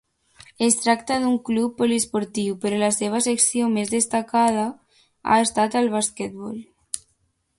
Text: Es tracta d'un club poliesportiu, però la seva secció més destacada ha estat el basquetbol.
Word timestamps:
Es 0.67 0.75
tracta 0.83 1.17
d'un 1.23 1.35
club 1.49 1.75
poliesportiu, 1.81 2.55
però 2.63 2.79
la 2.83 2.89
seva 2.95 3.21
secció 3.27 3.69
més 3.75 3.93
destacada 3.95 4.63
ha 5.35 5.39
estat 5.47 5.81
el 5.83 5.93
basquetbol. 5.99 6.57